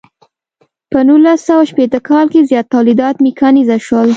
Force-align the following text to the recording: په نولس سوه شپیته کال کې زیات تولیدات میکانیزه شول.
په 0.91 0.99
نولس 1.07 1.39
سوه 1.47 1.63
شپیته 1.69 1.99
کال 2.09 2.25
کې 2.33 2.47
زیات 2.49 2.67
تولیدات 2.75 3.15
میکانیزه 3.27 3.77
شول. 3.85 4.09